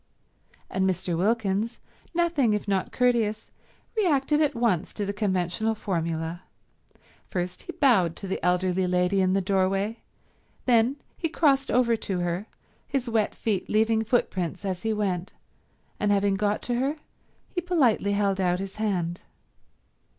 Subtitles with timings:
[0.67, 1.15] And Mr.
[1.15, 1.77] Wilkins,
[2.15, 3.51] nothing if not courteous,
[3.95, 6.41] reacted at once to the conventional formula.
[7.29, 9.99] First he bowed to the elderly lady in the doorway,
[10.65, 12.47] then he crossed over to her,
[12.87, 15.33] his wet feet leaving footprints as he went,
[15.99, 16.95] and having got to her
[17.47, 19.21] he politely held out his hand.